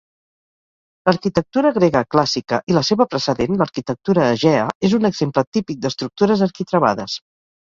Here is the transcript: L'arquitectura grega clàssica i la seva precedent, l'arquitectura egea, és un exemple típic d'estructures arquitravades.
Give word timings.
L'arquitectura 1.09 1.71
grega 1.75 2.01
clàssica 2.15 2.59
i 2.73 2.77
la 2.77 2.83
seva 2.87 3.07
precedent, 3.11 3.59
l'arquitectura 3.61 4.25
egea, 4.39 4.65
és 4.91 4.97
un 5.01 5.07
exemple 5.11 5.45
típic 5.59 5.85
d'estructures 5.87 6.45
arquitravades. 6.49 7.21